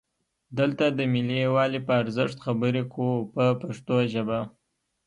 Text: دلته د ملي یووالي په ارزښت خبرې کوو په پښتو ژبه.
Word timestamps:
دلته 0.59 0.85
د 0.89 0.99
ملي 1.13 1.37
یووالي 1.45 1.79
په 1.87 1.93
ارزښت 2.01 2.37
خبرې 2.45 2.83
کوو 2.93 3.15
په 3.33 3.43
پښتو 3.61 3.95
ژبه. 4.13 4.39